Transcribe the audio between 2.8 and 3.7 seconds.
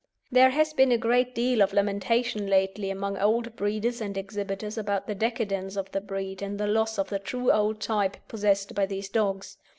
among old